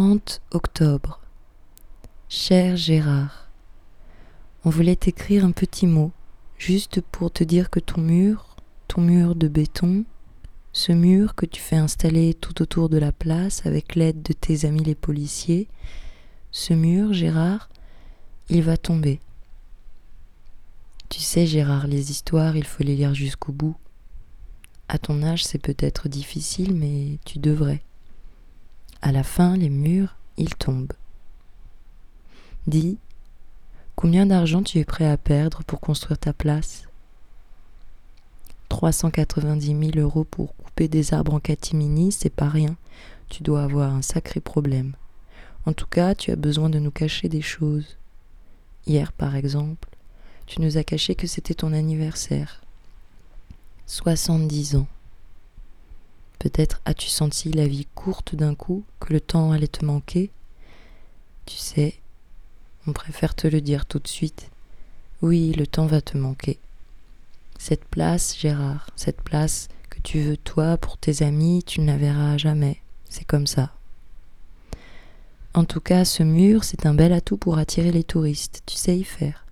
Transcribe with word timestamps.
30 0.00 0.40
octobre. 0.52 1.20
Cher 2.30 2.74
Gérard, 2.74 3.50
on 4.64 4.70
voulait 4.70 4.96
t'écrire 4.96 5.44
un 5.44 5.50
petit 5.50 5.86
mot, 5.86 6.10
juste 6.56 7.02
pour 7.02 7.30
te 7.30 7.44
dire 7.44 7.68
que 7.68 7.80
ton 7.80 8.00
mur, 8.00 8.56
ton 8.88 9.02
mur 9.02 9.34
de 9.34 9.46
béton, 9.46 10.06
ce 10.72 10.92
mur 10.92 11.34
que 11.34 11.44
tu 11.44 11.60
fais 11.60 11.76
installer 11.76 12.32
tout 12.32 12.62
autour 12.62 12.88
de 12.88 12.96
la 12.96 13.12
place 13.12 13.66
avec 13.66 13.94
l'aide 13.94 14.22
de 14.22 14.32
tes 14.32 14.64
amis 14.64 14.82
les 14.82 14.94
policiers, 14.94 15.68
ce 16.50 16.72
mur, 16.72 17.12
Gérard, 17.12 17.68
il 18.48 18.62
va 18.62 18.78
tomber. 18.78 19.20
Tu 21.10 21.20
sais, 21.20 21.46
Gérard, 21.46 21.88
les 21.88 22.10
histoires, 22.10 22.56
il 22.56 22.64
faut 22.64 22.84
les 22.84 22.96
lire 22.96 23.12
jusqu'au 23.12 23.52
bout. 23.52 23.76
À 24.88 24.96
ton 24.96 25.22
âge, 25.22 25.44
c'est 25.44 25.60
peut-être 25.60 26.08
difficile, 26.08 26.74
mais 26.74 27.18
tu 27.26 27.38
devrais. 27.38 27.82
À 29.02 29.12
la 29.12 29.22
fin, 29.22 29.56
les 29.56 29.70
murs, 29.70 30.16
ils 30.36 30.54
tombent. 30.54 30.92
Dis, 32.66 32.98
combien 33.96 34.26
d'argent 34.26 34.62
tu 34.62 34.78
es 34.78 34.84
prêt 34.84 35.08
à 35.08 35.16
perdre 35.16 35.62
pour 35.64 35.80
construire 35.80 36.18
ta 36.18 36.32
place? 36.32 36.84
390 38.68 39.92
000 39.92 39.98
euros 39.98 40.24
pour 40.24 40.54
couper 40.54 40.86
des 40.88 41.14
arbres 41.14 41.34
en 41.34 41.40
catimini, 41.40 42.12
c'est 42.12 42.30
pas 42.30 42.48
rien. 42.48 42.76
Tu 43.28 43.42
dois 43.42 43.62
avoir 43.62 43.94
un 43.94 44.02
sacré 44.02 44.40
problème. 44.40 44.94
En 45.66 45.72
tout 45.72 45.86
cas, 45.86 46.14
tu 46.14 46.30
as 46.30 46.36
besoin 46.36 46.68
de 46.68 46.78
nous 46.78 46.90
cacher 46.90 47.28
des 47.28 47.42
choses. 47.42 47.96
Hier, 48.86 49.12
par 49.12 49.34
exemple, 49.34 49.88
tu 50.46 50.60
nous 50.60 50.76
as 50.76 50.84
caché 50.84 51.14
que 51.14 51.26
c'était 51.26 51.54
ton 51.54 51.72
anniversaire. 51.72 52.60
70 53.86 54.76
ans. 54.76 54.86
Peut-être 56.40 56.80
as-tu 56.86 57.08
senti 57.08 57.52
la 57.52 57.68
vie 57.68 57.86
courte 57.94 58.34
d'un 58.34 58.54
coup, 58.54 58.82
que 58.98 59.12
le 59.12 59.20
temps 59.20 59.52
allait 59.52 59.68
te 59.68 59.84
manquer? 59.84 60.30
Tu 61.44 61.56
sais, 61.56 61.94
on 62.86 62.94
préfère 62.94 63.34
te 63.34 63.46
le 63.46 63.60
dire 63.60 63.84
tout 63.84 63.98
de 63.98 64.08
suite. 64.08 64.50
Oui, 65.20 65.52
le 65.52 65.66
temps 65.66 65.84
va 65.84 66.00
te 66.00 66.16
manquer. 66.16 66.58
Cette 67.58 67.84
place, 67.84 68.38
Gérard, 68.38 68.86
cette 68.96 69.20
place 69.20 69.68
que 69.90 70.00
tu 70.00 70.18
veux 70.20 70.38
toi 70.38 70.78
pour 70.78 70.96
tes 70.96 71.22
amis, 71.22 71.62
tu 71.62 71.82
ne 71.82 71.86
la 71.86 71.98
verras 71.98 72.38
jamais. 72.38 72.80
C'est 73.10 73.26
comme 73.26 73.46
ça. 73.46 73.74
En 75.52 75.66
tout 75.66 75.80
cas, 75.80 76.06
ce 76.06 76.22
mur, 76.22 76.64
c'est 76.64 76.86
un 76.86 76.94
bel 76.94 77.12
atout 77.12 77.36
pour 77.36 77.58
attirer 77.58 77.92
les 77.92 78.04
touristes. 78.04 78.62
Tu 78.64 78.76
sais 78.76 78.96
y 78.96 79.04
faire. 79.04 79.44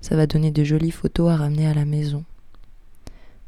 Ça 0.00 0.14
va 0.14 0.28
donner 0.28 0.52
de 0.52 0.62
jolies 0.62 0.92
photos 0.92 1.32
à 1.32 1.36
ramener 1.36 1.66
à 1.66 1.74
la 1.74 1.84
maison. 1.84 2.24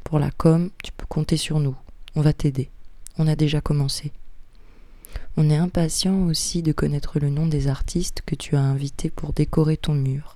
Pour 0.03 0.19
la 0.19 0.31
com, 0.31 0.71
tu 0.83 0.91
peux 0.91 1.05
compter 1.05 1.37
sur 1.37 1.61
nous. 1.61 1.77
On 2.15 2.21
va 2.21 2.33
t'aider. 2.33 2.69
On 3.17 3.27
a 3.27 3.35
déjà 3.35 3.61
commencé. 3.61 4.11
On 5.37 5.49
est 5.49 5.57
impatient 5.57 6.23
aussi 6.23 6.61
de 6.61 6.71
connaître 6.71 7.19
le 7.19 7.29
nom 7.29 7.45
des 7.45 7.67
artistes 7.67 8.21
que 8.25 8.35
tu 8.35 8.55
as 8.55 8.61
invités 8.61 9.09
pour 9.09 9.33
décorer 9.33 9.77
ton 9.77 9.93
mur. 9.93 10.35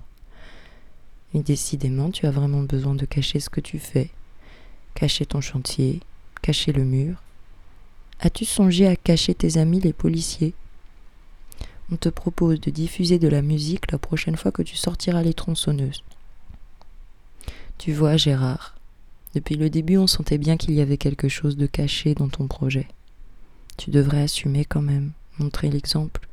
Et 1.34 1.42
décidément, 1.42 2.10
tu 2.10 2.26
as 2.26 2.30
vraiment 2.30 2.62
besoin 2.62 2.94
de 2.94 3.04
cacher 3.04 3.40
ce 3.40 3.50
que 3.50 3.60
tu 3.60 3.78
fais, 3.78 4.10
cacher 4.94 5.26
ton 5.26 5.40
chantier, 5.40 6.00
cacher 6.42 6.72
le 6.72 6.84
mur. 6.84 7.22
As-tu 8.20 8.44
songé 8.44 8.86
à 8.86 8.96
cacher 8.96 9.34
tes 9.34 9.58
amis 9.58 9.80
les 9.80 9.92
policiers? 9.92 10.54
On 11.90 11.96
te 11.96 12.08
propose 12.08 12.60
de 12.60 12.70
diffuser 12.70 13.18
de 13.18 13.28
la 13.28 13.42
musique 13.42 13.90
la 13.90 13.98
prochaine 13.98 14.36
fois 14.36 14.52
que 14.52 14.62
tu 14.62 14.76
sortiras 14.76 15.22
les 15.22 15.34
tronçonneuses. 15.34 16.04
Tu 17.78 17.92
vois, 17.92 18.16
Gérard, 18.16 18.73
depuis 19.34 19.56
le 19.56 19.68
début, 19.70 19.96
on 19.96 20.06
sentait 20.06 20.38
bien 20.38 20.56
qu'il 20.56 20.74
y 20.74 20.80
avait 20.80 20.96
quelque 20.96 21.28
chose 21.28 21.56
de 21.56 21.66
caché 21.66 22.14
dans 22.14 22.28
ton 22.28 22.46
projet. 22.46 22.88
Tu 23.76 23.90
devrais 23.90 24.22
assumer 24.22 24.64
quand 24.64 24.82
même, 24.82 25.12
montrer 25.38 25.70
l'exemple. 25.70 26.28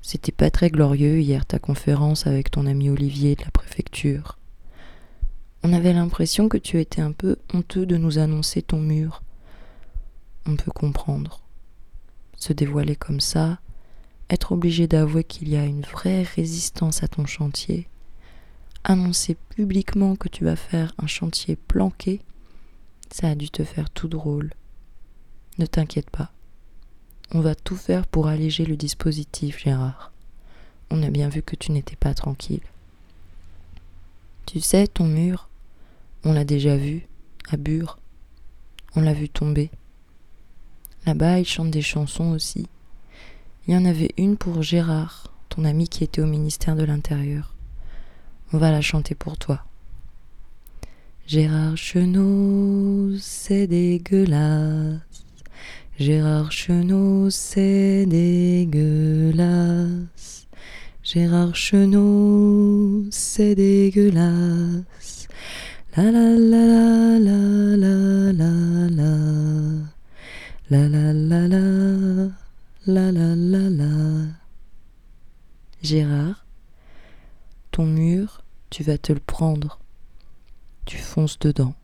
C'était 0.00 0.32
pas 0.32 0.50
très 0.50 0.70
glorieux 0.70 1.20
hier 1.20 1.44
ta 1.44 1.58
conférence 1.58 2.26
avec 2.26 2.50
ton 2.50 2.66
ami 2.66 2.88
Olivier 2.88 3.34
de 3.34 3.44
la 3.44 3.50
préfecture. 3.50 4.38
On 5.64 5.72
avait 5.72 5.92
l'impression 5.92 6.48
que 6.48 6.56
tu 6.56 6.78
étais 6.78 7.02
un 7.02 7.12
peu 7.12 7.36
honteux 7.52 7.84
de 7.84 7.96
nous 7.96 8.18
annoncer 8.18 8.62
ton 8.62 8.78
mur. 8.78 9.22
On 10.46 10.54
peut 10.54 10.70
comprendre. 10.70 11.40
Se 12.36 12.52
dévoiler 12.52 12.94
comme 12.94 13.20
ça, 13.20 13.58
être 14.30 14.52
obligé 14.52 14.86
d'avouer 14.86 15.24
qu'il 15.24 15.48
y 15.48 15.56
a 15.56 15.64
une 15.64 15.82
vraie 15.82 16.22
résistance 16.22 17.02
à 17.02 17.08
ton 17.08 17.26
chantier, 17.26 17.88
annoncer 18.88 19.36
publiquement 19.50 20.16
que 20.16 20.28
tu 20.28 20.44
vas 20.44 20.56
faire 20.56 20.94
un 20.98 21.06
chantier 21.06 21.56
planqué, 21.56 22.20
ça 23.10 23.28
a 23.28 23.34
dû 23.34 23.50
te 23.50 23.62
faire 23.62 23.90
tout 23.90 24.08
drôle. 24.08 24.52
Ne 25.58 25.66
t'inquiète 25.66 26.10
pas. 26.10 26.32
On 27.32 27.40
va 27.40 27.54
tout 27.54 27.76
faire 27.76 28.06
pour 28.06 28.28
alléger 28.28 28.64
le 28.64 28.76
dispositif, 28.76 29.58
Gérard. 29.58 30.10
On 30.90 31.02
a 31.02 31.10
bien 31.10 31.28
vu 31.28 31.42
que 31.42 31.54
tu 31.54 31.72
n'étais 31.72 31.96
pas 31.96 32.14
tranquille. 32.14 32.62
Tu 34.46 34.60
sais, 34.60 34.86
ton 34.86 35.04
mur, 35.04 35.50
on 36.24 36.32
l'a 36.32 36.44
déjà 36.44 36.76
vu, 36.76 37.06
à 37.50 37.58
Bure. 37.58 37.98
On 38.96 39.02
l'a 39.02 39.12
vu 39.12 39.28
tomber. 39.28 39.70
Là-bas, 41.04 41.40
il 41.40 41.46
chante 41.46 41.70
des 41.70 41.82
chansons 41.82 42.30
aussi. 42.30 42.66
Il 43.66 43.74
y 43.74 43.76
en 43.76 43.84
avait 43.84 44.14
une 44.16 44.38
pour 44.38 44.62
Gérard, 44.62 45.30
ton 45.50 45.66
ami 45.66 45.88
qui 45.88 46.04
était 46.04 46.22
au 46.22 46.26
ministère 46.26 46.76
de 46.76 46.84
l'Intérieur. 46.84 47.57
On 48.52 48.58
va 48.58 48.70
la 48.70 48.80
chanter 48.80 49.14
pour 49.14 49.36
toi. 49.36 49.64
Gérard 51.26 51.76
Chenot, 51.76 53.18
c'est 53.20 53.66
dégueulasse. 53.66 55.00
Gérard 55.98 56.50
Chenot, 56.50 57.28
c'est 57.28 58.06
dégueulasse. 58.06 59.36
Gérard 61.02 61.54
Chenot, 61.54 63.04
c'est 63.10 63.54
dégueulasse. 63.54 65.28
La 65.94 66.10
la 66.10 66.30
la 66.30 67.18
la 67.18 67.36
la 67.76 68.32
la 68.32 68.32
la 68.32 69.08
la 70.70 70.88
la 70.88 71.12
la 71.12 71.46
la 71.46 71.68
la 72.86 73.12
la 73.12 73.34
la 73.36 73.68
la 73.68 74.26
Gérard, 75.82 76.37
ton 77.78 77.86
mur, 77.86 78.42
tu 78.70 78.82
vas 78.82 78.98
te 78.98 79.12
le 79.12 79.20
prendre. 79.20 79.78
Tu 80.84 80.98
fonces 80.98 81.38
dedans. 81.38 81.74